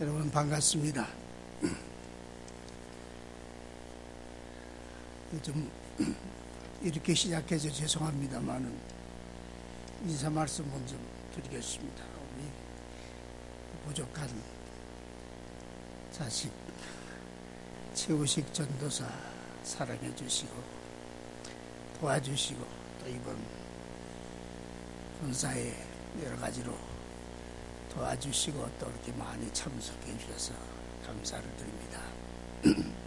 [0.00, 1.06] 여러분 반갑습니다.
[5.42, 5.70] 좀
[6.80, 8.74] 이렇게 시작해서 죄송합니다만은
[10.04, 10.96] 인사 말씀 먼저
[11.34, 12.02] 드리겠습니다.
[12.34, 12.44] 우리
[13.84, 14.26] 부족한
[16.12, 16.50] 자식
[17.92, 19.06] 최우식 전도사
[19.64, 20.50] 사랑해 주시고
[22.00, 22.66] 도와주시고
[23.00, 23.36] 또 이번
[25.20, 25.74] 군사에
[26.24, 26.99] 여러 가지로
[27.90, 30.54] 도와주시고 또 이렇게 많이 참석해 주셔서
[31.04, 32.00] 감사를 드립니다.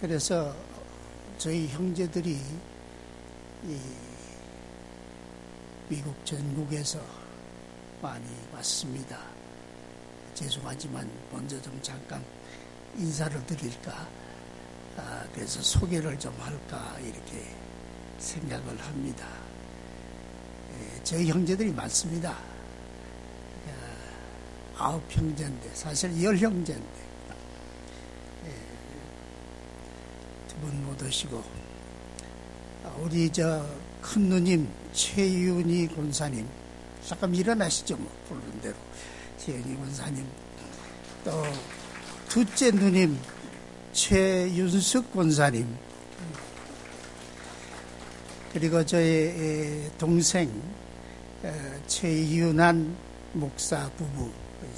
[0.00, 0.54] 그래서
[1.38, 2.38] 저희 형제들이
[5.88, 7.00] 미국 전국에서
[8.00, 9.18] 많이 왔습니다.
[10.34, 12.24] 죄송하지만 먼저 좀 잠깐
[12.96, 14.08] 인사를 드릴까,
[14.96, 17.54] 아, 그래서 소개를 좀 할까, 이렇게
[18.18, 19.43] 생각을 합니다.
[21.04, 22.36] 예, 저희 형제들이 많습니다.
[24.78, 26.86] 아, 아홉 형제인데, 사실 열 형제인데,
[28.46, 28.50] 예,
[30.48, 31.44] 두분 못 오시고,
[32.84, 36.46] 아, 우리 저 큰 누님 최윤희 권사님,
[37.06, 38.74] 잠깐 일어나시죠, 뭐, 부르는 대로.
[39.38, 40.26] 최윤희 권사님,
[41.24, 41.42] 또
[42.28, 43.18] 둘째 누님
[43.92, 45.66] 최윤숙 권사님,
[48.52, 50.52] 그리고 저희 동생
[51.86, 52.96] 최윤한
[53.32, 54.30] 목사 부부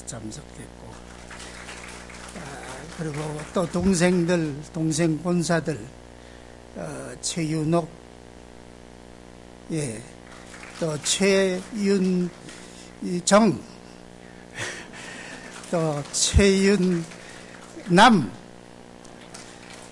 [0.06, 0.86] 참석했고
[2.36, 2.40] 아,
[2.98, 5.78] 그리고 또 동생들 동생 본사들
[6.76, 7.88] 어, 최윤옥
[9.72, 10.02] 예,
[10.78, 12.30] 또 최윤정
[15.70, 17.10] 또 최윤남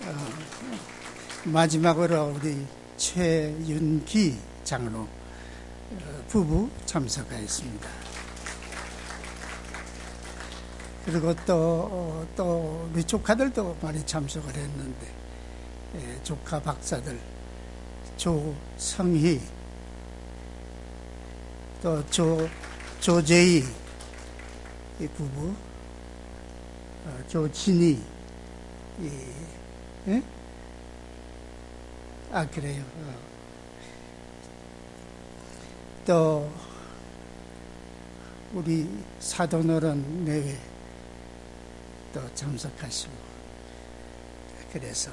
[0.07, 0.29] 어,
[1.45, 2.67] 마지막으로 우리
[2.97, 5.01] 최윤기 장로.
[5.01, 5.24] 어,
[6.29, 7.89] 부부 참석하였습니다.
[11.05, 11.55] 그리고 또,
[11.93, 15.07] 어, 또, 우리 조카들도 많이 참석을 했는데,
[15.97, 17.19] 예, 조카 박사들,
[18.17, 19.41] 조성희,
[21.83, 22.49] 또 조,
[23.01, 23.63] 조재희
[25.15, 25.55] 부부,
[27.05, 28.03] 어, 조진희,
[30.09, 30.23] 예?
[32.33, 32.83] 아, 그래요.
[36.05, 36.07] 어.
[36.07, 36.53] 또,
[38.53, 38.87] 우리
[39.21, 40.59] 사도노론 내외
[42.13, 43.13] 또 참석하시고,
[44.73, 45.11] 그래서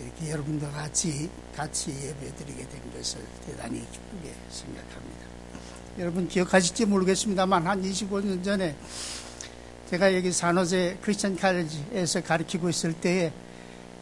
[0.00, 5.26] 이렇게 여러분과 같이, 같이 예배 드리게 된 것을 대단히 기쁘게 생각합니다.
[5.98, 8.76] 여러분 기억하실지 모르겠습니다만, 한 25년 전에
[9.90, 13.32] 제가 여기 산호제 크리스천 칼리지에서 가르치고 있을 때에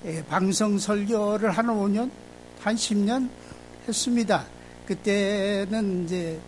[0.04, 2.10] 예, 방송 설교를 한 5년,
[2.60, 3.28] 한 10년
[3.88, 4.55] 했습니다.
[4.86, 6.38] 그때는 이제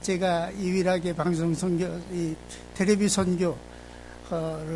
[0.00, 2.34] 제가 유일하게 방송 선교, 이
[2.74, 3.54] 텔레비 선교를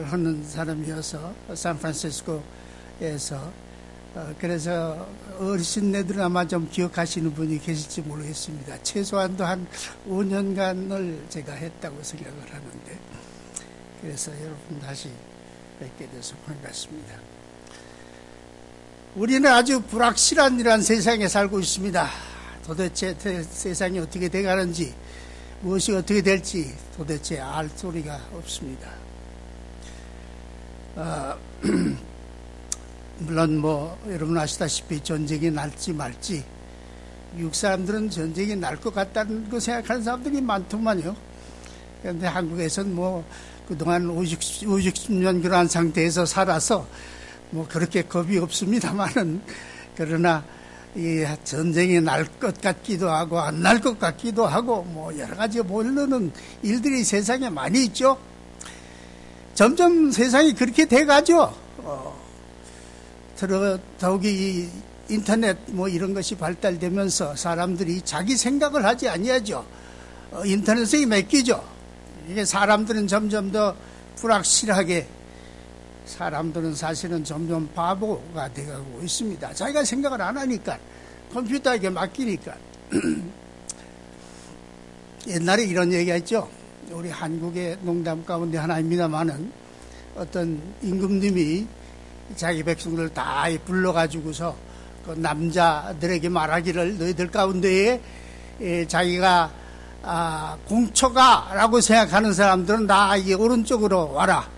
[0.04, 3.52] 하는 사람이어서 샌프란시스코에서
[4.14, 5.08] 어, 그래서
[5.38, 8.82] 어르신네들은 아마 좀 기억하시는 분이 계실지 모르겠습니다.
[8.82, 9.66] 최소한도 한
[10.06, 12.98] 5년간을 제가 했다고 생각을 하는데
[14.02, 15.08] 그래서 여러분 다시
[15.80, 17.14] 뵙게 돼서 반갑습니다.
[19.14, 22.31] 우리는 아주 불확실한 이러한 세상에 살고 있습니다.
[22.66, 24.94] 도대체 세상이 어떻게 돼가는지,
[25.62, 28.90] 무엇이 어떻게 될지 도대체 알 소리가 없습니다.
[30.96, 31.34] 어,
[33.18, 36.44] 물론 뭐 여러분 아시다시피 전쟁이 날지 말지
[37.34, 41.16] 미국 사람들은 전쟁이 날 것 같다는 거 생각하는 사람들이 많더만요.
[42.02, 43.24] 그런데 한국에서는 뭐
[43.68, 46.86] 그동안 50, 50년 그러한 상태에서 살아서
[47.50, 49.40] 뭐 그렇게 겁이 없습니다만은
[49.96, 50.44] 그러나
[50.94, 56.30] 이 전쟁이 날 것 같기도 하고 안 날 것 같기도 하고 뭐 여러 가지 모르는
[56.62, 58.18] 일들이 세상에 많이 있죠.
[59.54, 61.54] 점점 세상이 그렇게 돼가죠.
[61.78, 62.22] 어,
[63.36, 64.68] 들어 더욱이
[65.08, 69.64] 인터넷 뭐 이런 것이 발달되면서 사람들이 자기 생각을 하지 아니하죠.
[70.30, 71.62] 어, 인터넷에 맡기죠.
[72.28, 73.74] 이게 사람들은 점점 더
[74.16, 75.06] 불확실하게
[76.06, 79.54] 사람들은 사실은 점점 바보가 되어가고 있습니다.
[79.54, 80.78] 자기가 생각을 안 하니까
[81.32, 82.54] 컴퓨터에게 맡기니까
[85.28, 86.48] 옛날에 이런 얘기했죠.
[86.90, 89.52] 우리 한국의 농담 가운데 하나입니다만은
[90.16, 91.66] 어떤 임금님이
[92.36, 94.54] 자기 백성들 다 불러가지고서
[95.06, 98.00] 그 남자들에게 말하기를 너희들 가운데에
[98.88, 99.62] 자기가
[100.04, 104.48] 아, 공처가라고 생각하는 사람들은 다이 오른쪽으로 와라.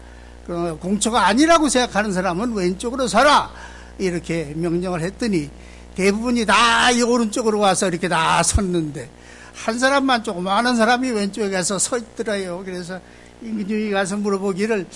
[0.47, 3.51] 그 공처가 아니라고 생각하는 사람은 왼쪽으로 서라
[3.99, 5.51] 이렇게 명령을 했더니
[5.95, 9.09] 대부분이 다 이 오른쪽으로 와서 이렇게 다 섰는데
[9.55, 12.63] 한 사람만 많은 사람이 왼쪽에 가서 서 있더라요.
[12.65, 13.01] 그래서
[13.43, 14.87] 임금님이 가서 물어보기를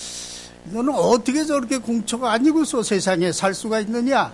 [0.65, 4.31] 너는 어떻게 저렇게 공초가 아니고서 세상에 살 수가 있느냐?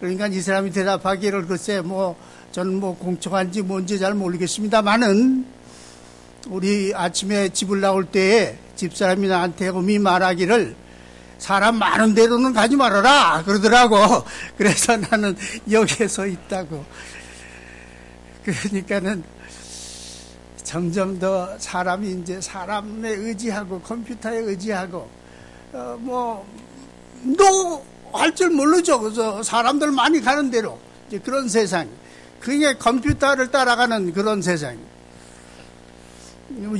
[0.00, 2.16] 그러니까 이 사람이 대답하기를 글쎄 뭐
[2.50, 5.46] 저는 뭐 공초한지 뭔지 잘 모르겠습니다만은
[6.48, 10.76] 우리 아침에 집을 나올 때에 집사람이 나한테 음이 말하기를
[11.38, 14.24] 사람 많은 데로는 가지 말아라 그러더라고.
[14.56, 15.36] 그래서 나는
[15.70, 16.84] 여기에 서 있다고.
[18.44, 19.24] 그러니까는
[20.62, 25.10] 점점 더 사람이 이제 사람에 의지하고 컴퓨터에 의지하고
[25.72, 29.00] 어, 뭐너 할줄 모르죠.
[29.00, 30.78] 그래서 사람들 많이 가는 대로
[31.08, 31.88] 이제 그런 세상.
[32.40, 34.78] 그게 컴퓨터를 따라가는 그런 세상.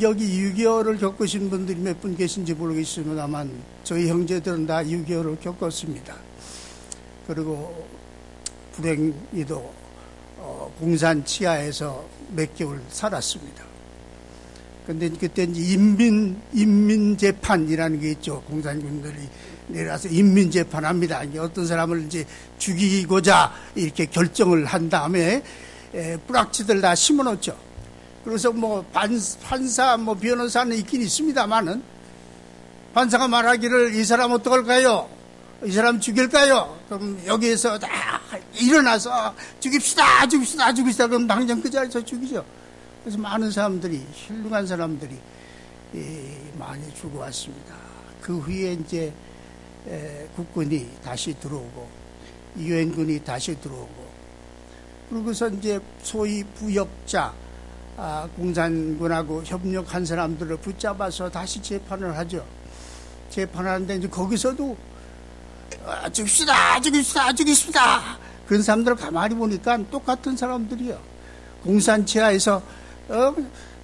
[0.02, 3.50] 여기 6.25를 겪으신 분들이 몇 분 계신지 모르겠습니다만
[3.84, 6.14] 저희 형제들은 다 6.25를 겪었습니다.
[7.26, 7.86] 그리고
[8.72, 9.72] 불행히도
[10.38, 13.64] 어, 공산 치하에서 몇 개월 살았습니다.
[14.86, 18.42] 근데 그때 인민, 인민재판이라는 게 있죠.
[18.48, 19.14] 공산군들이
[19.68, 21.22] 내려와서 인민재판합니다.
[21.38, 22.24] 어떤 사람을 이제
[22.58, 25.42] 죽이고자 이렇게 결정을 한 다음에
[25.94, 27.71] 에, 뿌락치들 다 심어놓죠.
[28.24, 31.82] 그래서 뭐 반, 판사, 뭐 변호사는 있긴 있습니다만은
[32.94, 35.08] 판사가 말하기를 이 사람 어떡할까요?
[35.64, 36.78] 이 사람 죽일까요?
[36.88, 37.88] 그럼 여기에서 다
[38.54, 41.06] 일어나서 죽입시다, 죽입시다, 죽입시다.
[41.06, 42.44] 그럼 당장 그 자리에서 죽이죠.
[43.02, 45.18] 그래서 많은 사람들이, 훌륭한 사람들이
[46.58, 47.74] 많이 죽어왔습니다.
[48.20, 49.12] 그 후에 이제
[50.36, 51.88] 국군이 다시 들어오고,
[52.58, 54.12] 유엔군이 다시 들어오고,
[55.10, 57.32] 그러고서 이제 소위 부역자,
[58.04, 62.44] 아, 공산군하고 협력한 사람들을 붙잡아서 다시 재판을 하죠.
[63.30, 64.76] 재판하는데 이제 거기서도
[65.86, 68.18] 아, 죽시다, 죽입시다, 죽입시다.
[68.48, 70.98] 그런 사람들을 가만히 보니까 똑같은 사람들이요.
[71.62, 72.60] 공산 치하에서
[73.08, 73.34] 어,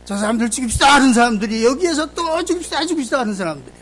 [0.05, 3.73] 저 사람들 죽입시다 하는 사람들이 여기에서 또 죽입시다, 죽입시다 하는 사람들이.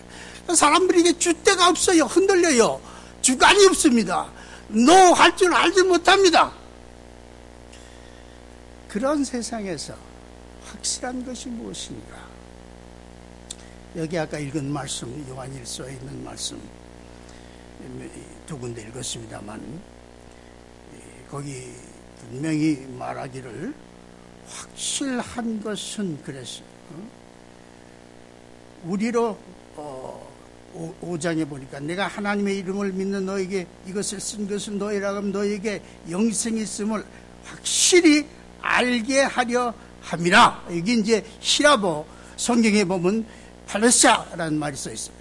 [0.54, 2.04] 사람들이 이게 줏대가 없어요.
[2.04, 2.78] 흔들려요.
[3.22, 4.26] 주관이 없습니다.
[4.68, 6.52] 노 할 줄 알지 못합니다.
[8.88, 9.94] 그런 세상에서
[10.76, 12.28] 확실한 것이 무엇인가?
[13.96, 16.60] 여기 아까 읽은 말씀, 요한일서에 있는 말씀
[18.46, 19.80] 두 군데 읽었습니다만
[21.30, 21.72] 거기
[22.20, 23.74] 분명히 말하기를
[24.46, 26.66] 확실한 것은 그랬어요.
[28.84, 29.38] 우리로
[29.76, 30.28] 어,
[31.00, 37.04] 5장에 보니까 내가 하나님의 이름을 믿는 너에게 이것을 쓴 것은 너희라 면 너에게 영생이 있음을
[37.44, 38.26] 확실히
[38.60, 39.74] 알게 하려
[40.06, 40.66] 함이라.
[40.70, 42.06] 이게 이제 히라보
[42.36, 43.26] 성경에 보면
[43.66, 45.16] 팔레시아라는 말이 써 있어요.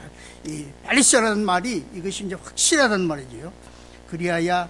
[0.46, 3.52] 이 팔레시아라는 말이 이것이 이제 확실하다는 말이죠.
[4.08, 4.70] 그리하여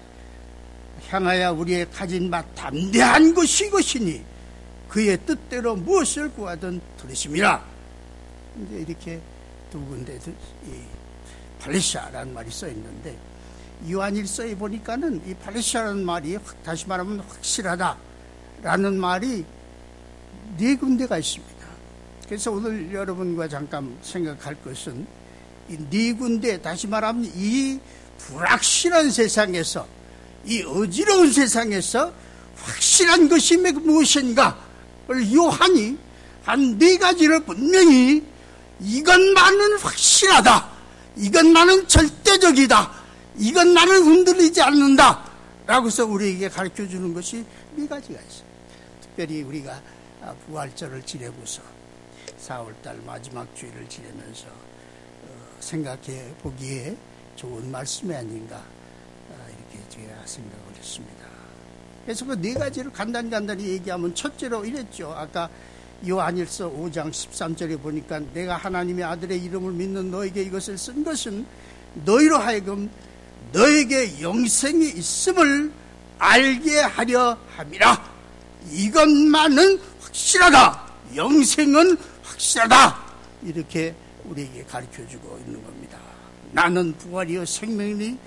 [1.10, 4.24] 향하여 우리의 가진 바 담대한 것이 이것이니
[4.88, 7.64] 그의 뜻대로 무엇을 구하든 들으심이라.
[8.62, 9.22] 이제 이렇게
[9.70, 10.18] 두 군데
[10.66, 10.72] 이
[11.60, 13.18] 팔레시아라는 말이 써 있는데
[13.90, 19.44] 요한일서에 보니까는 이 팔레시아라는 말이 다시 말하면 확실하다라는 말이
[20.57, 21.56] 네 군데가 있습니다.
[22.27, 25.06] 그래서 오늘 여러분과 잠깐 생각할 것은
[25.69, 27.80] 이 네 군데 다시 말하면 이
[28.19, 29.88] 불확실한 세상에서
[30.45, 32.13] 이 어지러운 세상에서
[32.56, 35.97] 확실한 것이 무엇인가를 요한이
[36.44, 38.24] 한 네 가지를 분명히
[38.80, 40.69] 이것만은 확실하다.
[41.18, 42.92] 이것만은 절대적이다.
[43.73, 45.23] 나는 흔들리지 않는다.
[45.66, 47.44] 라고 해서 우리에게 가르쳐 주는 것이
[47.75, 48.45] 네 가지가 있어요.
[49.02, 49.81] 특별히 우리가
[50.34, 51.62] 부활절을 지내고서
[52.40, 56.96] 4월달 마지막 주일을 지내면서 어, 생각해 보기에
[57.36, 58.58] 좋은 말씀이 아닌가
[59.30, 61.26] 어, 이렇게 제가 생각을 했습니다.
[62.06, 65.12] 그래서 그 네 가지를 간단히 간단히 얘기하면 첫째로 이랬죠.
[65.12, 65.50] 아까
[66.08, 71.46] 요한일서 5장 13절에 보니까 내가 하나님의 아들의 이름을 믿는 너에게 이것을 쓴 것은
[72.04, 72.90] 너희로 하여금
[73.54, 75.72] 너에게 영생이 있음을
[76.20, 78.16] 알게 하려 함이라.
[78.72, 79.80] 이것만은
[80.16, 80.81] 확실하다.
[81.16, 83.06] 영생은 확실하다.
[83.44, 83.94] 이렇게
[84.24, 85.98] 우리에게 가르쳐 주고 있는 겁니다.
[86.52, 88.18] 나는 부활이요 생명이니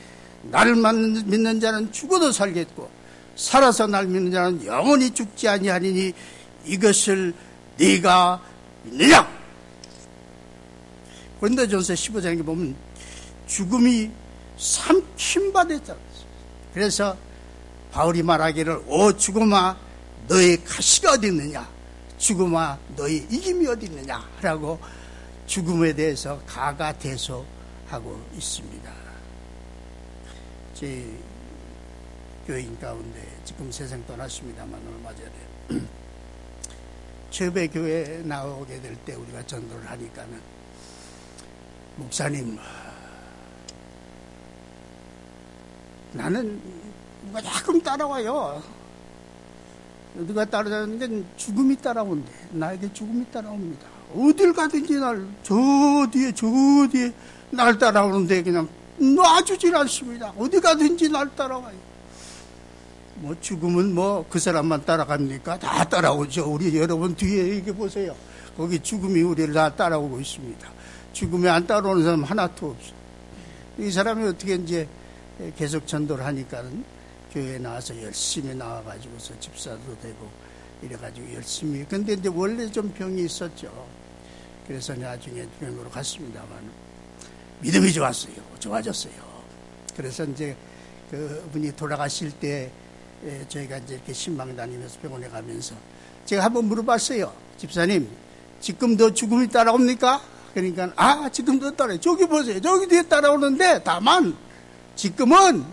[0.43, 2.91] 나를 믿는 자는 죽어도 살겠고
[3.37, 6.13] 살아서 날 믿는 자는 영원히 죽지 아니하리니
[6.67, 7.33] 이것을
[7.79, 8.43] 네가
[8.85, 9.39] 믿느냐?
[11.41, 12.77] 고린도전서 15장에 보면
[13.47, 14.11] 죽음이
[14.59, 15.95] 삼킴바 됐다.
[16.75, 17.17] 그래서
[17.93, 19.77] 바울이 말하기를 오 죽음아
[20.29, 21.78] 너의 가시가 어디 있느냐?
[22.19, 24.79] 죽음아 너희 이김이 어디 있느냐 라고
[25.47, 28.93] 죽음에 대해서 가가 대소하고 있습니다.
[30.75, 31.05] 제
[32.47, 35.83] 교인 가운데 지금 세상 떠났습니다만 얼마 전에
[37.31, 40.41] 최배 교회 나오게 될 때 우리가 전도를 하니까는
[41.97, 42.59] 목사님
[46.13, 46.61] 나는
[47.27, 48.63] 누가 자꾸 따라와요.
[50.27, 52.31] 누가 따라다니는 게 죽음이 따라온대.
[52.53, 53.87] 나에게 죽음이 따라옵니다.
[54.17, 55.55] 어딜 가든지 날, 저
[56.11, 56.47] 뒤에, 저
[56.91, 57.13] 뒤에
[57.51, 60.33] 날 따라오는데 그냥 놔주질 않습니다.
[60.37, 61.77] 어디 가든지 날 따라와요.
[63.17, 65.59] 뭐 죽음은 뭐 그 사람만 따라갑니까?
[65.59, 66.53] 다 따라오죠.
[66.53, 68.15] 우리 여러분 뒤에 이게 보세요.
[68.57, 70.69] 거기 죽음이 우리를 다 따라오고 있습니다.
[71.13, 72.93] 죽음에 안 따라오는 사람 하나도 없어.
[73.79, 74.89] 이 사람이 어떻게 이제
[75.57, 76.85] 계속 전도를 하니까는
[77.33, 80.31] 교회에 나와서 열심히 나와가지고서 집사도 되고
[80.83, 81.85] 이래가지고 열심히.
[81.85, 83.87] 근데 이제 원래 좀 병이 있었죠.
[84.67, 86.71] 그래서 나중에 병으로 갔습니다만
[87.61, 88.35] 믿음이 좋았어요.
[88.59, 89.29] 좋아졌어요.
[89.97, 90.57] 그래서 이제
[91.11, 92.71] 그 분이 돌아가실 때
[93.49, 95.75] 저희가 이제 이렇게 신방 다니면서 병원에 가면서
[96.25, 97.33] 제가 한번 물어봤어요.
[97.57, 98.09] 집사님,
[98.61, 100.21] 지금도 죽음이 따라옵니까?
[100.55, 101.99] 그러니까, 아, 지금도 따라요.
[102.01, 102.61] 저기 보세요.
[102.61, 104.37] 저기 뒤에 따라오는데, 다만,
[104.95, 105.65] 지금은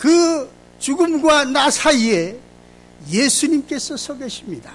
[0.00, 2.40] 그 죽음과 나 사이에
[3.10, 4.72] 예수님께서 서 계십니다.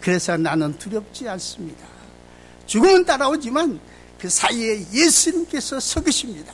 [0.00, 1.86] 그래서 나는 두렵지 않습니다.
[2.64, 3.78] 죽음은 따라오지만
[4.18, 6.50] 그 사이에 예수님께서 서 계십니다.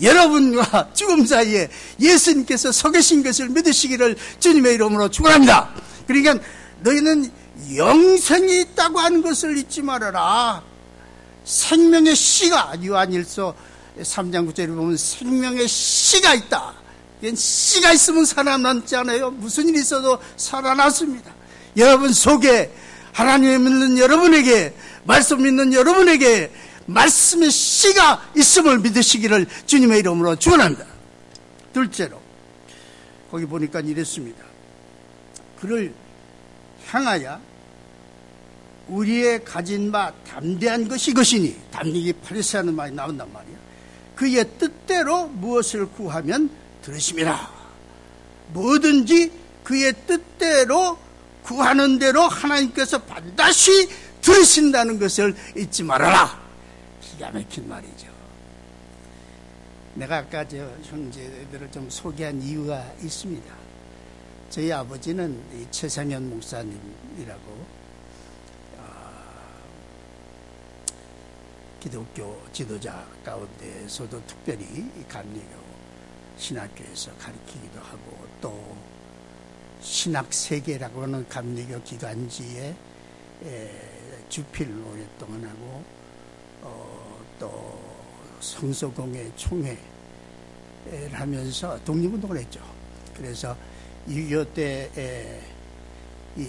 [0.00, 5.74] 여러분과 죽음 사이에 예수님께서 서 계신 것을 믿으시기를 주님의 이름으로 축원합니다.
[6.06, 6.38] 그러니까
[6.80, 7.28] 너희는
[7.74, 10.62] 영생이 있다고 하는 것을 잊지 말아라.
[11.44, 13.52] 생명의 씨가 요한일서
[13.98, 16.83] 3장 9절에 보면 생명의 씨가 있다.
[17.32, 19.30] 씨가 있으면 살아남지 않아요.
[19.30, 21.32] 무슨 일이 있어도 살아났습니다.
[21.76, 22.72] 여러분 속에
[23.12, 26.50] 하나님을 믿는 여러분에게 말씀 믿는 여러분에게
[26.86, 30.84] 말씀의 씨가 있음을 믿으시기를 주님의 이름으로 축원합니다.
[31.72, 32.20] 둘째로
[33.30, 34.44] 거기 보니까 이랬습니다.
[35.60, 35.94] 그를
[36.86, 37.40] 향하여
[38.88, 43.56] 우리의 가진 바 담대한 것이 것이니 담대기 파리스하는 말이 나온단 말이야.
[44.14, 46.50] 그의 뜻대로 무엇을 구하면
[46.84, 47.64] 들으심이라.
[48.48, 50.98] 뭐든지 그의 뜻대로
[51.42, 53.88] 구하는 대로 하나님께서 반드시
[54.20, 56.42] 들으신다는 것을 잊지 말아라.
[57.00, 58.12] 기가 막힌 말이죠.
[59.94, 63.54] 내가 아까 저 형제들을 좀 소개한 이유가 있습니다.
[64.50, 67.74] 저희 아버지는 최상현 목사님이라고
[71.80, 75.73] 기독교 지도자 가운데서도 특별히 감리교
[76.36, 78.76] 신학교에서 가르치기도 하고 또
[79.80, 82.74] 신학 세계라고 하는 감리교 기관지에
[84.28, 85.84] 주필 오랫동안 하고
[86.62, 87.80] 어, 또
[88.40, 89.78] 성서공회 총회를
[91.12, 92.60] 하면서 독립운동을 했죠.
[93.14, 93.56] 그래서
[94.08, 95.40] 6.25 때에
[96.36, 96.42] 이,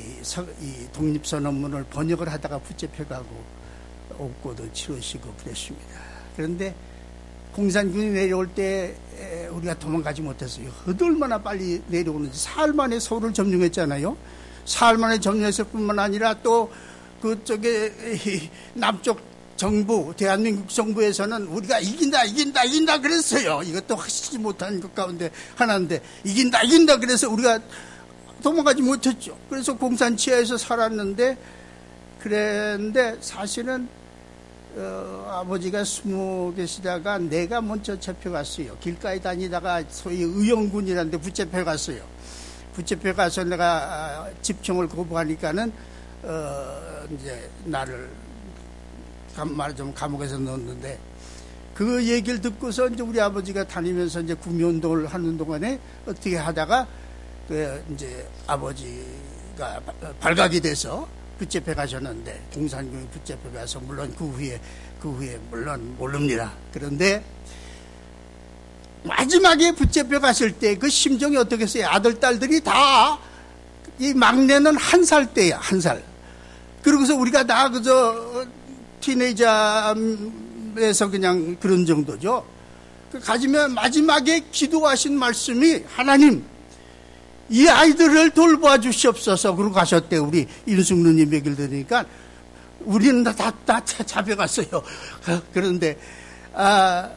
[0.61, 3.43] 이 독립선언문을 번역을 하다가 붙잡혀가고
[4.17, 5.99] 옥고도 치르시고 그랬습니다.
[6.35, 6.73] 그런데
[7.53, 8.95] 공산군이 내려올 때
[9.55, 10.69] 우리가 도망가지 못했어요.
[11.01, 14.15] 얼마나 빨리 내려오는지 사흘 만에 서울을 점령했잖아요.
[14.65, 16.71] 사흘 만에 점령했을 뿐만 아니라 또
[17.21, 17.91] 그쪽에
[18.73, 19.19] 남쪽
[19.55, 23.61] 정부, 대한민국 정부에서는 우리가 이긴다, 이긴다, 이긴다 그랬어요.
[23.63, 27.59] 이것도 하시지 못한 것 가운데 하나인데 이긴다, 이긴다 그래서 우리가
[28.43, 29.37] 도망가지 못했죠.
[29.49, 31.37] 그래서 공산 치하에서 살았는데
[32.19, 33.87] 그랬는데 사실은
[34.77, 38.77] 어, 아버지가 숨어 계시다가 내가 먼저 잡혀갔어요.
[38.79, 42.03] 길가에 다니다가 소위 의용군이라는 데 붙잡혀갔어요.
[42.73, 45.71] 붙잡혀가서 내가 아, 집중을 거부하니까는
[46.23, 48.09] 어, 이제 나를
[49.37, 50.99] 말하자면 감옥에서 넣었는데
[51.73, 56.87] 그 얘기를 듣고서 이제 우리 아버지가 다니면서 이제 구미운동을 하는 동안에 어떻게 하다가
[57.47, 59.81] 그 이제 아버지가
[60.19, 64.59] 발각이 돼서 붙잡혀 가셨는데 공산군이 붙잡혀 가서 물론 그 후에
[65.01, 66.53] 그 후에 물론 모릅니다.
[66.73, 67.23] 그런데
[69.03, 71.87] 마지막에 붙잡혀 갔을 때 그 심정이 어떻겠어요?
[71.87, 73.19] 아들 딸들이 다
[73.97, 76.03] 이 막내는 한 살 때야 한 살.
[76.83, 78.45] 그러고서 우리가 다 그저
[78.99, 82.45] 티네이저에서 그냥 그런 정도죠.
[83.11, 86.43] 그 가지면 마지막에 기도하신 말씀이 하나님
[87.49, 89.55] 이 아이들을 돌보아 주시옵소서.
[89.55, 92.05] 그러고 가셨대, 우리 인숙누님 얘기를 들으니까
[92.81, 94.67] 우리는 다, 다, 다 잡혀갔어요.
[95.53, 95.97] 그런데,
[96.53, 97.09] 아,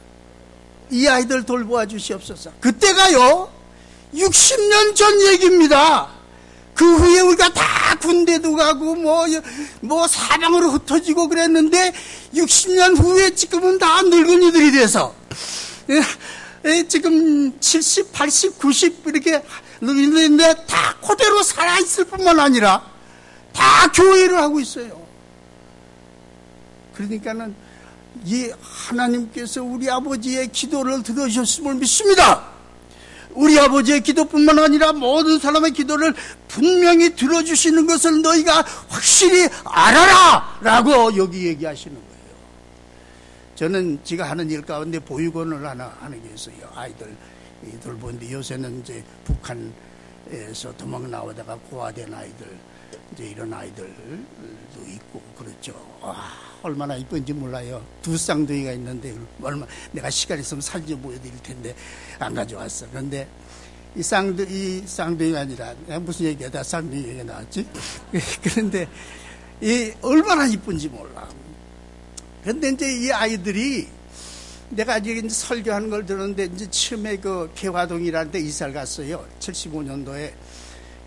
[0.91, 2.53] 이 아이들 돌보아 주시옵소서.
[2.61, 3.51] 그때가요,
[4.15, 6.09] 60년 전 얘기입니다.
[6.75, 9.27] 그 후에 우리가 다 군대도 가고 뭐,
[9.81, 11.93] 뭐 사방으로 흩어지고 그랬는데
[12.35, 15.13] 60년 후에 지금은 다 늙은이들이 돼서
[16.89, 19.43] 지금 70, 80, 90 이렇게
[19.81, 22.83] 늙은인데 다 그대로 살아있을 뿐만 아니라
[23.53, 25.07] 다 교회를 하고 있어요.
[26.95, 27.55] 그러니까는
[28.25, 32.59] 이 하나님께서 우리 아버지의 기도를 들으셨음을 믿습니다.
[33.31, 36.13] 우리 아버지의 기도뿐만 아니라 모든 사람의 기도를
[36.49, 40.59] 분명히 들어주시는 것을 너희가 확실히 알아라!
[40.61, 42.09] 라고 여기 얘기하시는 거예요.
[43.55, 46.57] 저는 제가 하는 일 가운데 보육원을 하나 하는 게 있어요.
[46.75, 47.15] 아이들,
[47.83, 52.59] 돌보는데 요새는 이제 북한에서 도망 나오다가 고아된 아이들,
[53.13, 55.75] 이제 이런 아이들도 있고 그렇죠.
[56.03, 57.85] 아, 얼마나 이쁜지 몰라요.
[58.03, 61.75] 두 쌍둥이가 있는데 얼마 내가 시간 있으면 사진 좀 보여드릴 텐데
[62.19, 62.87] 안 가져왔어.
[62.91, 63.29] 그런데
[63.97, 67.67] 이 쌍둥 이 쌍둥이가 아니라 무슨 얘기하다 쌍둥이 얘기가 나왔지.
[68.43, 68.89] 그런데
[69.61, 71.29] 이 얼마나 이쁜지 몰라.
[72.43, 73.89] 그런데 이제 이 아이들이
[74.71, 79.25] 내가 아직 이제 설교하는 걸 들었는데 이제 처음에 그 개화동이라는 데 이사를 갔어요.
[79.41, 80.33] 75년도에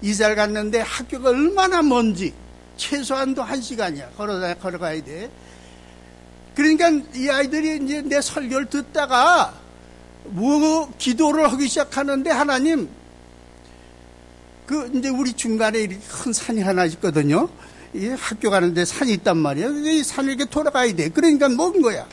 [0.01, 2.33] 이사를 갔는데 학교가 얼마나 먼지
[2.77, 4.11] 최소한도 한 시간이야.
[4.11, 5.29] 걸어 걸어가야 돼.
[6.55, 9.53] 그러니까 이 아이들이 이제 내 설교를 듣다가
[10.25, 12.89] 뭐 기도를 하기 시작하는데 하나님
[14.65, 17.47] 그 이제 우리 중간에 이렇게 큰 산이 하나 있거든요.
[17.93, 19.67] 이 학교 가는데 산이 있단 말이야.
[19.67, 21.09] 이 산을 이렇게 돌아가야 돼.
[21.09, 22.07] 그러니까 뭔 거야?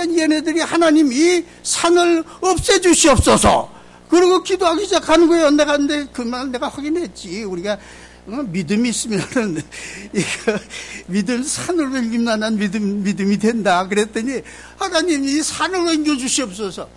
[0.00, 3.70] 그러니까 얘네들이 하나님 이 산을 없애주시옵소서.
[4.08, 5.50] 그리고 기도하기 시작하는 거예요.
[5.50, 7.44] 내가 근데 그말 내가 확인했지.
[7.44, 7.78] 우리가
[8.26, 9.62] 어, 믿음이 있으면은
[10.12, 10.58] 이거
[11.06, 13.86] 믿음 산을 난 믿음 믿음이 된다.
[13.86, 14.42] 그랬더니
[14.76, 16.88] 하나님 이 산을 옮겨 주시옵소서.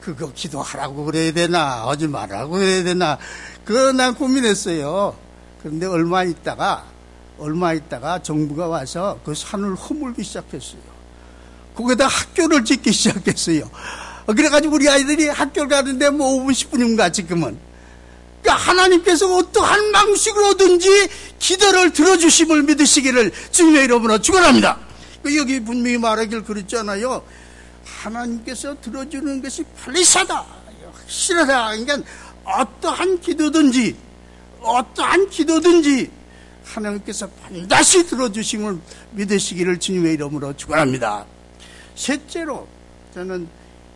[0.00, 3.18] 그거 기도하라고 그래야 되나 하지 말라고 그래야 되나
[3.64, 5.16] 그거 난 고민했어요.
[5.60, 6.86] 그런데 얼마 있다가
[7.38, 10.97] 얼마 있다가 정부가 와서 그 산을 허물기 시작했어요.
[11.78, 13.70] 거기다 학교를 짓기 시작했어요.
[14.26, 17.56] 그래가지고 우리 아이들이 학교를 가는데 뭐 5분, 10분이면 가, 지금은.
[18.42, 21.08] 그러니까 하나님께서 어떠한 방식으로든지
[21.38, 24.78] 기도를 들어주심을 믿으시기를 주님의 이름으로 축원합니다.
[25.22, 27.22] 그 여기 분명히 말하길 그랬잖아요.
[27.84, 30.44] 하나님께서 들어주는 것이 팔리사다.
[30.92, 31.76] 확실하다.
[31.76, 31.98] 그러니까
[32.44, 33.96] 어떠한 기도든지,
[34.60, 36.10] 어떠한 기도든지
[36.64, 38.78] 하나님께서 반드시 들어주심을
[39.12, 41.37] 믿으시기를 주님의 이름으로 축원합니다.
[41.98, 42.66] 셋째로
[43.12, 43.48] 저는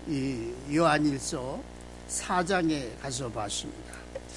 [0.08, 1.60] 이 요한일서
[2.10, 3.94] 4장에 가서 봤습니다.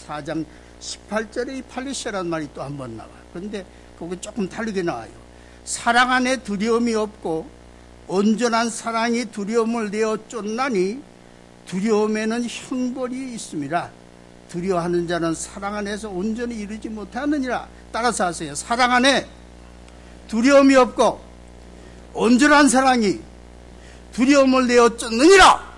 [0.08, 0.46] 4장
[0.80, 3.12] 18절에 이 팔리시라는 말이 또 한 번 나와요.
[3.34, 3.66] 그런데
[3.98, 5.10] 거기 조금 다르게 나와요.
[5.66, 7.50] 사랑 안에 두려움이 없고
[8.08, 11.02] 온전한 사랑이 두려움을 내어 쫓나니
[11.66, 13.90] 두려움에는 형벌이 있습니다.
[14.50, 17.68] 두려워하는 자는 사랑 안에서 온전히 이르지 못하느니라.
[17.92, 18.54] 따라서 하세요.
[18.54, 19.26] 사랑 안에
[20.28, 21.20] 두려움이 없고
[22.14, 23.20] 온전한 사랑이
[24.16, 25.76] 두려움을 내어 쫓느니라.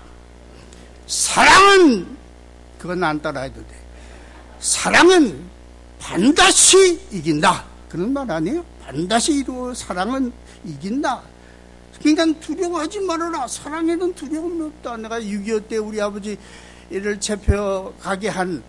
[1.08, 2.06] 사랑은
[2.78, 3.74] 그건 안 따라해도 돼.
[4.60, 5.44] 사랑은
[5.98, 7.64] 반드시 이긴다.
[7.88, 8.64] 그런 말 아니에요?
[8.84, 10.32] 반드시 이루어 사랑은
[10.64, 11.20] 이긴다.
[12.00, 13.48] 그러니까 두려워하지 말아라.
[13.48, 14.96] 사랑에는 두려움이 없다.
[14.98, 18.62] 내가 6.25 때 우리 아버지를 잡혀가게 한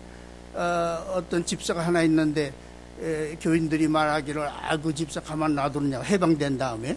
[0.52, 2.52] 어, 떤 집사가 하나 있는데
[3.00, 6.96] 에, 교인들이 말하기를 아 그 집사 가만 놔두느냐고 해방된 다음에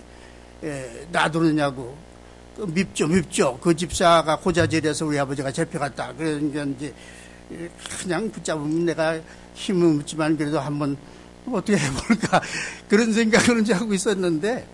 [0.64, 2.12] 에, 놔두느냐고 그
[2.58, 6.94] 밉죠 밉죠 그 집사가 고자질해서 우리 아버지가 잡혀갔다 그러니까 이제
[8.02, 9.20] 그냥 붙잡으면 내가
[9.54, 10.98] 힘은 없지만 그래도 한번
[11.48, 12.42] 어떻게 해볼까
[12.88, 14.68] 그런 생각을 이제 하고 있었는데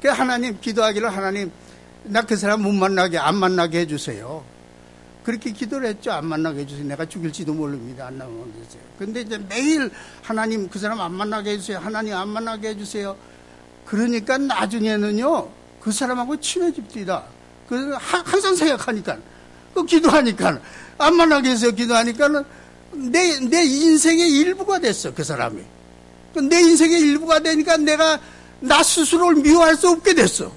[0.00, 1.50] 그 하나님 기도하기를 하나님
[2.04, 4.44] 나 그 사람 못 만나게 안 만나게 해주세요.
[5.24, 6.10] 그렇게 기도를 했죠.
[6.10, 6.84] 안 만나게 해주세요.
[6.86, 8.08] 내가 죽일지도 모릅니다.
[8.08, 8.82] 안 나오게 해주세요.
[8.98, 11.78] 근데 이제 매일 하나님 그 사람 안 만나게 해주세요.
[11.78, 13.16] 하나님 안 만나게 해주세요.
[13.84, 15.48] 그러니까 나중에는요
[15.82, 17.24] 그 사람하고 친해집니다.
[17.68, 19.18] 그 항상 생각하니까
[19.74, 20.60] 그 기도하니까
[20.98, 22.44] 안 만나게 해서 기도하니까는
[22.92, 25.62] 내, 내 인생의 일부가 됐어, 그 사람이.
[26.34, 28.18] 그내 인생의 일부가 되니까 내가
[28.60, 30.52] 나 스스로를 미워할 수 없게 됐어.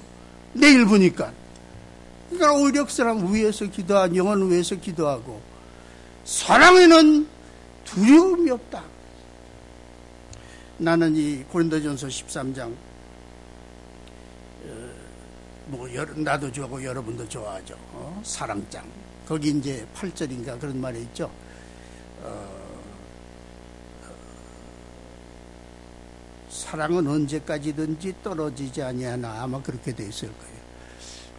[0.52, 1.32] 내 일부니까.
[2.30, 5.40] 그러니까 오히려 그 사람 위해서 기도한 영혼 위해서 기도하고
[6.24, 7.26] 사랑에는
[7.84, 8.82] 두려움이 없다.
[10.78, 12.85] 나는 이 고린도전서 13장 어,
[15.66, 17.74] 뭐 나도 좋아하고 여러분도 좋아하죠.
[17.92, 18.20] 어?
[18.24, 18.84] 사랑장.
[19.26, 21.30] 거기 이제 8절인가 그런 말이 있죠.
[22.22, 22.66] 어,
[26.48, 30.56] 사랑은 언제까지든지 떨어지지 아니하나 아마 그렇게 돼 있을 거예요.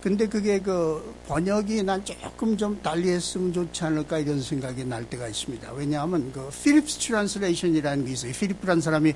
[0.02, 5.28] 근데 그게 그 번역이 난 조금 좀 달리 했으면 좋지 않을까 이런 생각이 날 때가
[5.28, 5.74] 있습니다.
[5.74, 8.32] 왜냐하면 그 Phillips translation이라는 게 있어요.
[8.34, 9.14] 필립프란 사람이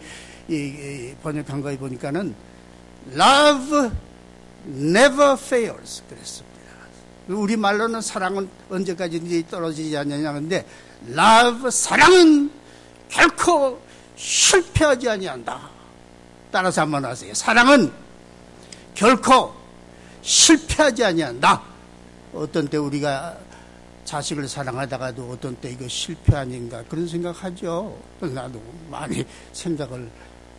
[0.49, 2.33] 이, 이 번역한 거에 보니까는
[3.13, 3.91] love
[4.67, 6.51] never fails 그랬습니다.
[7.27, 10.65] 우리 말로는 사랑은 언제까지 떨어지지 않느냐 근데
[11.07, 12.51] love 사랑은
[13.09, 13.81] 결코
[14.15, 15.69] 실패하지 아니한다.
[16.51, 17.33] 따라서 한번 하세요.
[17.33, 17.91] 사랑은
[18.93, 19.53] 결코
[20.21, 21.61] 실패하지 아니한다.
[22.33, 23.37] 어떤 때 우리가
[24.05, 27.97] 자식을 사랑하다가도 어떤 때 이거 실패 아닌가 그런 생각하죠.
[28.19, 30.09] 나도 많이 생각을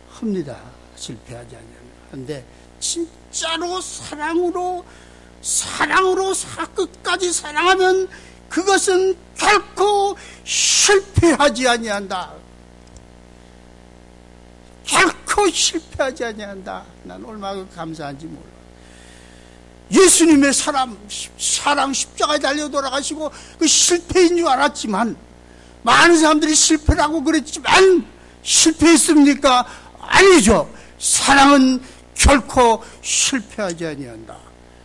[0.09, 0.57] 합니다.
[0.95, 1.83] 실패하지 않냐.
[2.11, 2.45] 근데
[2.83, 4.83] 진짜로 사랑으로
[5.41, 6.33] 사랑으로
[6.75, 8.09] 끝까지 사랑하면
[8.49, 12.33] 그것은 결코 실패하지 아니한다.
[14.85, 16.83] 결코 실패하지 아니한다.
[17.03, 18.53] 난 얼마나 감사한지 몰라.
[19.91, 20.97] 예수님의 사람,
[21.39, 25.15] 사랑 십자가에 달려 돌아가시고 그 실패인 줄 알았지만
[25.83, 28.05] 많은 사람들이 실패라고 그랬지만
[28.43, 29.65] 실패했습니까?
[29.99, 30.69] 아니죠.
[30.99, 31.81] 사랑은
[32.15, 34.37] 결코 실패하지 아니한다.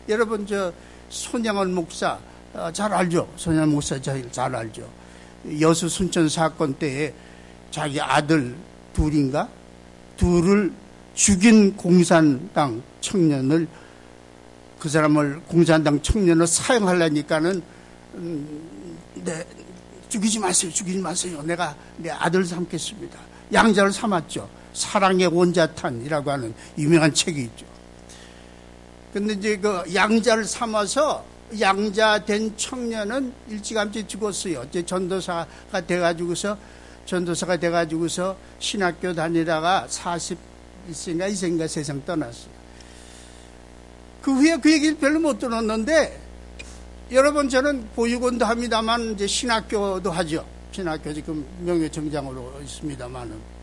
[0.09, 0.73] 여러분 저
[1.09, 2.19] 손양원 목사
[2.55, 3.29] 어, 잘 알죠?
[3.37, 4.89] 손양원 목사 잘, 잘 알죠?
[5.61, 7.13] 여수 순천 사건 때에
[7.71, 8.57] 자기 아들
[8.93, 9.49] 둘인가
[10.17, 10.73] 둘을
[11.15, 13.69] 죽인 공산당 청년을
[14.79, 17.63] 그 사람을 공산당 청년을 사용하려니까는
[18.15, 19.45] 음, 네,
[20.09, 21.43] 죽이지 마세요, 죽이지 마세요.
[21.43, 23.19] 내가 내 아들 삼겠습니다.
[23.53, 24.49] 양자를 삼았죠.
[24.79, 27.67] 사랑의 원자탄이라고 하는 유명한 책이 있죠.
[29.13, 31.25] 근데 이제 그 양자를 삼아서
[31.59, 34.65] 양자 된 청년은 일찌감치 죽었어요.
[34.69, 36.57] 이제 전도사가 돼가지고서
[37.07, 42.59] 전도사가 돼가지고서 신학교 다니다가 40일생가 이생가 세상 떠났어요.
[44.21, 46.21] 그 후에 그 얘기를 별로 못 들었는데
[47.13, 50.45] 여러분 저는 보육원도 합니다만 이제 신학교도 하죠.
[50.71, 53.58] 신학교 지금 명예청장으로 있습니다만은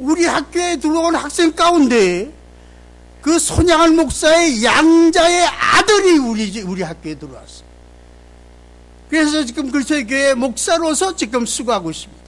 [0.00, 2.32] 우리 학교에 들어온 학생 가운데
[3.20, 7.68] 그 손양한 목사의 양자의 아들이 우리 우리 학교에 들어왔어요.
[9.10, 12.22] 그래서 지금 글쎄 교회 목사로서 지금 수고하고 있습니다.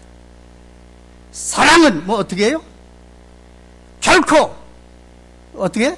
[1.32, 2.62] 사랑은 뭐 어떻게 해요?
[4.00, 4.54] 결코
[5.54, 5.96] 어떻게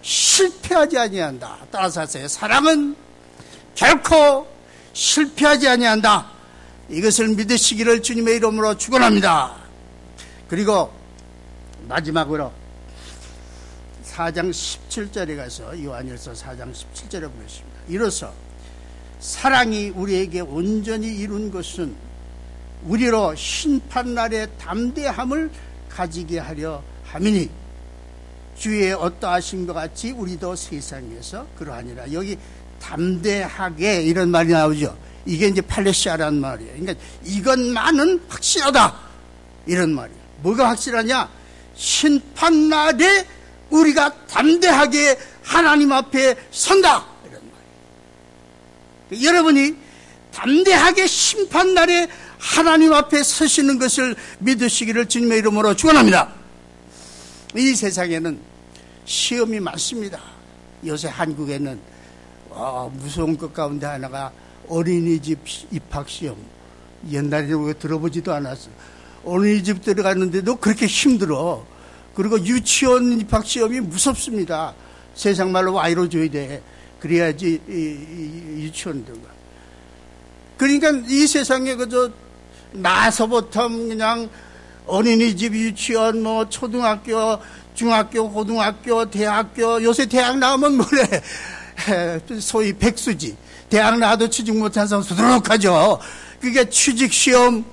[0.00, 1.58] 실패하지 아니한다.
[1.70, 2.26] 따라서 하세요.
[2.26, 2.96] 사랑은
[3.74, 4.46] 결코
[4.94, 6.30] 실패하지 아니한다.
[6.88, 9.59] 이것을 믿으시기를 주님의 이름으로 축원합니다.
[10.50, 10.92] 그리고
[11.86, 12.52] 마지막으로
[14.04, 17.80] 4장 17절에 가서 요한일서 4장 17절에 보겠습니다.
[17.88, 18.32] 이로써
[19.20, 21.94] 사랑이 우리에게 온전히 이룬 것은
[22.82, 25.52] 우리로 심판날의 담대함을
[25.88, 27.48] 가지게 하려 함이니
[28.58, 32.12] 주의 어떠하신 것 같이 우리도 세상에서 그러하니라.
[32.12, 32.36] 여기
[32.80, 34.98] 담대하게 이런 말이 나오죠.
[35.26, 36.72] 이게 이제 팔레시아란 말이에요.
[36.72, 38.96] 그러니까 이것만은 확실하다.
[39.66, 40.19] 이런 말이에요.
[40.42, 41.28] 뭐가 확실하냐?
[41.74, 43.26] 심판날에
[43.70, 47.06] 우리가 담대하게 하나님 앞에 선다.
[47.26, 47.40] 이런
[49.10, 49.28] 말이에요.
[49.28, 49.74] 여러분이
[50.32, 56.32] 담대하게 심판날에 하나님 앞에 서시는 것을 믿으시기를 주님의 이름으로 축원합니다.
[57.56, 58.40] 이 세상에는
[59.04, 60.20] 시험이 많습니다.
[60.86, 61.80] 요새 한국에는
[62.50, 64.32] 어, 무서운 것 가운데 하나가
[64.68, 65.38] 어린이집
[65.70, 66.36] 입학시험.
[67.10, 68.70] 옛날에 우리가 들어보지도 않았어.
[69.24, 71.64] 어린이집 들어갔는데도 그렇게 힘들어.
[72.14, 74.74] 그리고 유치원 입학 시험이 무섭습니다.
[75.14, 76.62] 세상 말로 와이로 줘야 돼.
[76.98, 79.22] 그래야지 이, 이, 유치원 들어가.
[80.56, 82.10] 그러니까 이 세상에 그저
[82.72, 84.28] 나서부터 그냥
[84.86, 87.38] 어린이집, 유치원, 뭐 초등학교,
[87.74, 91.22] 중학교, 고등학교, 대학교, 요새 대학 나오면 뭐래?
[92.40, 93.36] 소위 백수지.
[93.70, 95.98] 대학 나와도 취직 못한 사람 수두룩하죠.
[96.40, 97.64] 그게 취직 시험,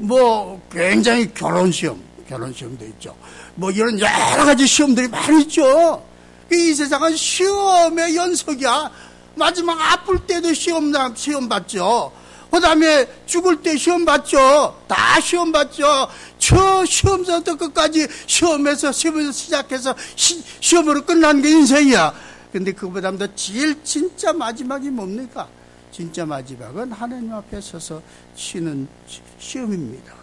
[0.00, 3.14] 뭐 굉장히 결혼 시험, 결혼 시험도 있죠.
[3.54, 6.02] 뭐 이런 여러 가지 시험들이 많이 있죠.
[6.50, 8.90] 이 세상은 시험의 연속이야.
[9.34, 12.12] 마지막 아플 때도 시험, 시험 봤죠.
[12.50, 14.74] 그 다음에 죽을 때 시험 봤죠.
[14.88, 16.08] 다 시험 봤죠.
[16.38, 22.12] 저 시험서부터 끝까지 시험에서, 시험에서 시작해서 시, 시험으로 끝난 게 인생이야.
[22.52, 25.46] 근데 그보다도 제일 진짜 마지막이 뭡니까?
[25.92, 28.00] 진짜 마지막은 하나님 앞에 서서
[28.34, 28.88] 치는
[29.40, 30.14] 시험입니다.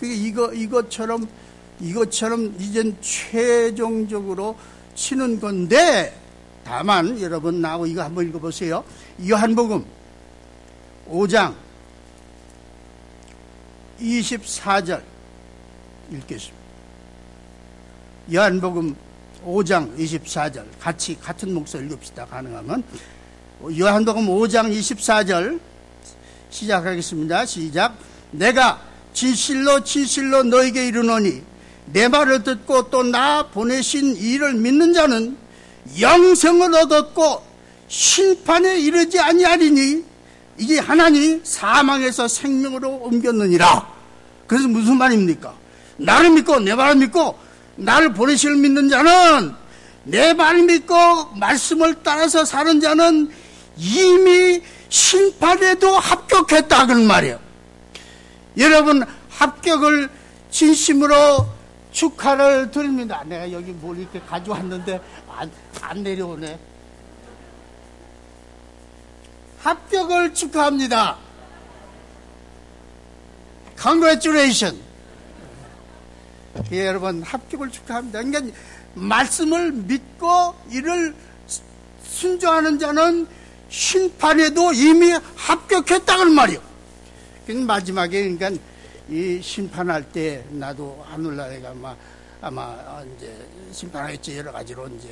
[0.00, 1.28] 그게 이거, 이것처럼,
[1.80, 4.56] 이것처럼 이젠 최종적으로
[4.96, 6.18] 치는 건데,
[6.64, 8.84] 다만 여러분 나하고 이거 한번 읽어보세요.
[9.28, 9.84] 요한복음
[11.08, 11.54] 5장
[14.00, 15.02] 24절
[16.12, 16.62] 읽겠습니다.
[18.32, 18.94] 요한복음
[19.44, 22.26] 5장 24절 같이 같은 목소리 읽읍시다.
[22.26, 22.84] 가능하면
[23.78, 25.60] 요한복음 5장 24절
[26.50, 27.46] 시작하겠습니다.
[27.46, 28.11] 시작.
[28.32, 28.80] 내가
[29.12, 31.42] 진실로 진실로 너에게 이르노니
[31.86, 35.36] 내 말을 듣고 또 나 보내신 이를 믿는 자는
[36.00, 37.42] 영생을 얻었고
[37.88, 40.04] 심판에 이르지 아니하리니
[40.58, 43.86] 이게 하나님 사망에서 생명으로 옮겼느니라.
[44.46, 45.52] 그래서 무슨 말입니까?
[45.98, 47.38] 나를 믿고 내 말을 믿고
[47.76, 49.54] 나를 보내실 믿는 자는
[50.04, 50.94] 내말 믿고
[51.36, 53.30] 말씀을 따라서 사는 자는
[53.76, 57.38] 이미 심판에도 합격했다 그런 말이에요.
[58.56, 60.10] 여러분 합격을
[60.50, 61.46] 진심으로
[61.92, 63.22] 축하를 드립니다.
[63.24, 66.58] 내가 여기 뭘 이렇게 가져왔는데 안, 안 내려오네.
[69.62, 71.16] 합격을 축하합니다.
[73.80, 74.80] Congratulation.
[76.72, 78.22] 예, 여러분 합격을 축하합니다.
[78.22, 78.56] 그러니까
[78.94, 81.14] 말씀을 믿고 이를
[82.04, 83.26] 순종하는 자는
[83.68, 86.71] 심판에도 이미 합격했다는 말이요.
[87.58, 88.62] 마지막에 그러니까
[89.08, 91.96] 이 심판할 때 나도 하늘나라가 아마
[92.40, 93.32] 아마 이제
[93.72, 94.38] 심판하겠지.
[94.38, 95.08] 여러 가지로 이제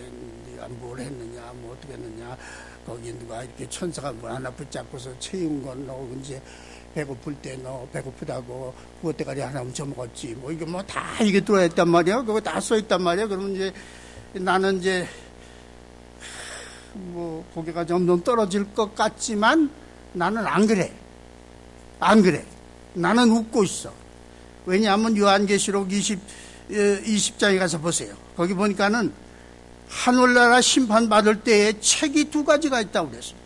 [0.51, 2.37] 네가 뭘 했느냐 뭐 어떻게 했느냐.
[2.87, 6.41] 거기 누가 이렇게 천사가 뭐 하나 붙잡고서 채운 건너 이제
[6.95, 10.35] 배고플 때 너 배고프다고 그것 때까지 하나 훔쳐 먹었지.
[10.35, 12.23] 뭐 이게 뭐 다 이게 들어있단 말이야.
[12.23, 13.27] 그거 다 써 있단 말이야.
[13.29, 13.73] 그러면 이제
[14.33, 15.07] 나는 이제
[16.95, 19.71] 뭐 고개가 점점 떨어질 것 같지만
[20.13, 20.93] 나는 안 그래
[22.01, 22.45] 안 그래
[22.95, 23.93] 나는 웃고 있어
[24.67, 26.19] 왜냐하면 요한계시록 20,
[26.71, 29.13] 20장에 가서 보세요 거기 보니까는
[29.89, 33.41] 하늘나라 심판받을 때에 책이 두 가지가 있다고 그랬어요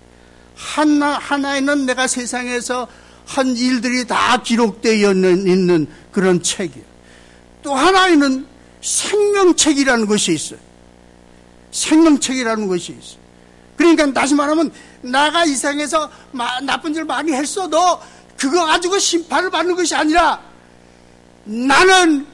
[0.55, 2.87] 하나, 하나에는 내가 세상에서
[3.27, 6.85] 한 일들이 다 기록되어 있는 그런 책이에요.
[7.63, 8.47] 또 하나에는
[8.81, 10.59] 생명책이라는 것이 있어요.
[11.71, 13.25] 생명책이라는 것이 있어요.
[13.77, 16.09] 그러니까 다시 말하면 나가 이상해서
[16.63, 17.99] 나쁜 일 많이 했어도
[18.37, 20.41] 그거 가지고 심판을 받는 것이 아니라
[21.45, 22.27] 나는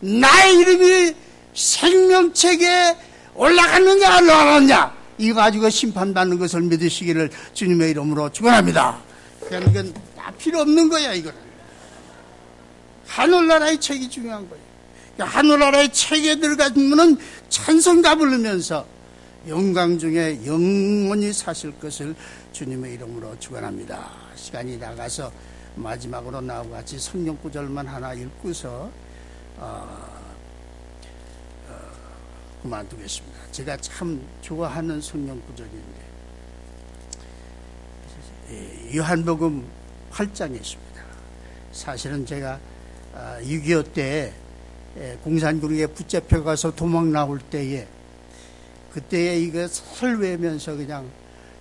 [0.00, 1.14] 나의 이름이
[1.54, 2.96] 생명책에
[3.34, 8.98] 올라갔느냐 안 올라갔느냐 이거 가지고 심판받는 것을 믿으시기를 주님의 이름으로 축원합니다.
[9.40, 11.38] 그러니까 이건 다 필요 없는 거야 이거는.
[13.06, 14.64] 하늘나라의 책이 중요한 거예요.
[15.16, 17.18] 그러니까 하늘나라의 책에 들어가면은
[17.48, 18.86] 찬송가 부르면서
[19.48, 22.14] 영광 중에 영원히 사실 것을
[22.52, 24.27] 주님의 이름으로 축원합니다.
[24.48, 25.30] 시간이 나가서
[25.76, 28.90] 마지막으로 나와 같이 성령 구절만 하나 읽고서
[29.58, 30.08] 어,
[31.68, 31.74] 어,
[32.62, 33.38] 그만두겠습니다.
[33.52, 36.08] 제가 참 좋아하는 성령 구절인데
[38.50, 39.68] 예, 요한복음
[40.12, 41.02] 8장에 있습니다.
[41.72, 42.58] 사실은 제가
[43.42, 44.32] 6.25 아, 때
[45.22, 47.86] 공산군에 붙잡혀 가서 도망 나올 때에
[48.92, 51.10] 그때에 이거 설외면서 그냥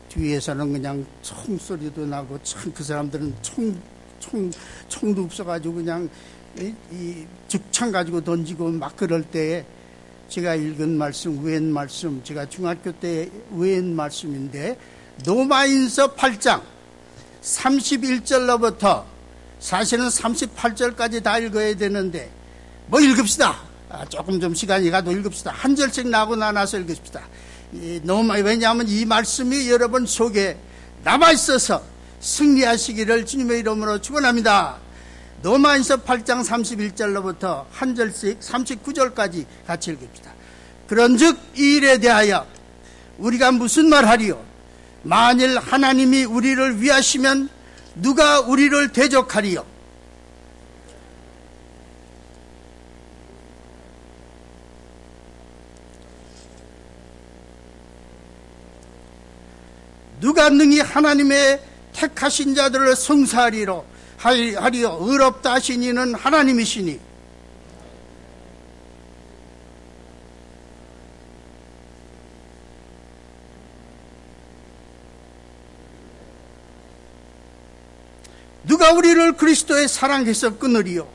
[0.09, 3.79] 뒤에서는 그냥 총소리도 나고 참 그 사람들은 총,
[4.19, 4.51] 총,
[4.87, 6.09] 총도 없어가지고 그냥
[6.59, 9.65] 이, 이 즉창 가지고 던지고 막 그럴 때에
[10.29, 14.77] 제가 읽은 말씀, 외엔 말씀, 제가 중학교 때 외엔 말씀인데
[15.23, 16.61] 노마인서 8장
[17.41, 19.03] 31절로부터
[19.59, 22.29] 사실은 38절까지 다 읽어야 되는데
[22.87, 23.55] 뭐 읽읍시다.
[23.89, 25.51] 아, 조금 좀 시간이 가도 읽읍시다.
[25.51, 27.21] 한 절씩 나고 나눠서 읽읍시다.
[28.03, 30.57] 너무 왜냐하면 이 말씀이 여러분 속에
[31.03, 31.83] 남아 있어서
[32.19, 34.77] 승리하시기를 주님의 이름으로 축원합니다.
[35.41, 40.31] 노마인서 8장 31절로부터 한 절씩 39절까지 같이 읽읍시다.
[40.87, 42.47] 그런즉 이 일에 대하여
[43.17, 44.43] 우리가 무슨 말하리요?
[45.03, 47.49] 만일 하나님이 우리를 위하시면
[47.95, 49.65] 누가 우리를 대적하리요?
[60.19, 61.61] 누가 능히 하나님의
[61.93, 63.85] 택하신 자들을 성사하리로
[64.17, 66.99] 하리요 의롭다 하신 이는 하나님이시니
[78.67, 81.07] 누가 우리를 그리스도의 사랑해서 끊으리요?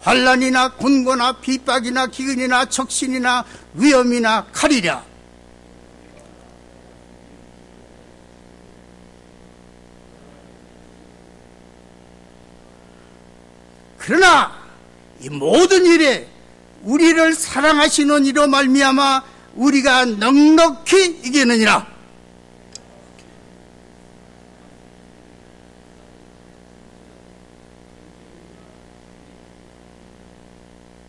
[0.00, 3.44] 환란이나 곤고나 비박이나 기근이나 적신이나
[3.74, 5.09] 위험이나 칼이랴.
[14.10, 14.50] 그러나
[15.20, 16.28] 이 모든 일에
[16.82, 19.22] 우리를 사랑하시는 이로 말미암아
[19.54, 21.86] 우리가 넉넉히 이기느니라.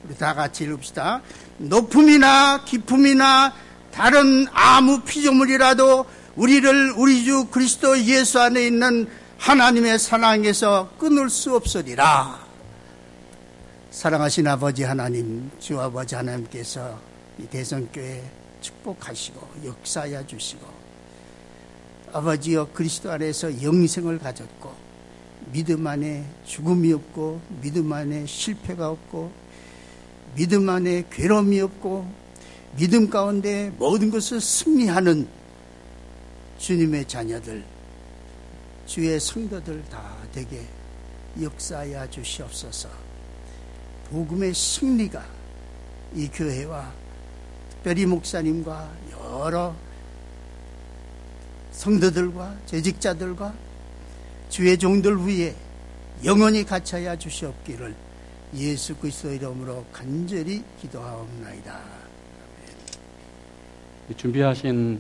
[0.04, 1.24] 우리 다 같이 읽읍시다.
[1.58, 3.52] 높음이나 깊음이나
[3.92, 9.10] 다른 아무 피조물이라도 우리를 우리 주 그리스도 예수 안에 있는
[9.40, 12.51] 하나님의 사랑에서 끊을 수 없으리라.
[13.92, 16.98] 사랑하신 아버지 하나님, 주 아버지 하나님께서
[17.38, 18.24] 이 대성교회
[18.62, 20.66] 축복하시고 역사해 주시고
[22.14, 24.74] 아버지여 그리스도 안에서 영생을 가졌고
[25.52, 29.30] 믿음 안에 죽음이 없고 믿음 안에 실패가 없고
[30.36, 32.10] 믿음 안에 괴로움이 없고
[32.78, 35.28] 믿음 가운데 모든 것을 승리하는
[36.60, 37.66] 주님의 자녀들,
[38.86, 40.62] 주의 성도들 다 되게
[41.42, 43.11] 역사하여 주시옵소서.
[44.12, 45.26] 복음의 승리가
[46.16, 46.92] 이 교회와
[47.72, 49.74] 특별히 목사님과 여러
[51.72, 53.54] 성도들과 재직자들과
[54.50, 55.56] 주의 종들 위에
[56.26, 57.96] 영원히 갇혀야 주시옵기를
[58.56, 61.80] 예수 그리스도 이름으로 간절히 기도하옵나이다.
[64.18, 65.00] 준비하신